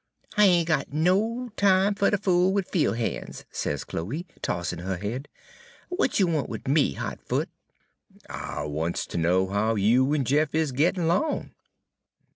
"'I 0.35 0.45
ain' 0.45 0.65
got 0.65 0.91
no 0.91 1.51
time 1.55 1.93
fer 1.93 2.09
ter 2.09 2.17
fool 2.17 2.53
wid 2.53 2.65
fiel' 2.67 2.93
han's,' 2.93 3.45
sez 3.51 3.83
Chloe, 3.83 4.25
tossin' 4.41 4.79
her 4.79 4.97
head; 4.97 5.27
'w'at 5.91 6.19
you 6.19 6.25
want 6.25 6.49
wid 6.49 6.67
me, 6.67 6.93
Hot 6.93 7.21
Foot?' 7.21 7.49
"'I 8.27 8.63
wants 8.65 9.05
ter 9.05 9.19
know 9.19 9.45
how 9.49 9.75
you 9.75 10.11
en 10.15 10.23
Jeff 10.23 10.55
is 10.55 10.71
gittin' 10.71 11.07
'long.' 11.07 11.51